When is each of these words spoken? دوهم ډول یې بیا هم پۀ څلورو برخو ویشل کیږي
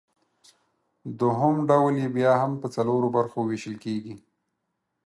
دوهم 1.19 1.55
ډول 1.69 1.93
یې 2.01 2.07
بیا 2.15 2.33
هم 2.41 2.51
پۀ 2.61 2.67
څلورو 2.75 3.07
برخو 3.17 3.39
ویشل 3.43 3.75
کیږي 3.83 4.15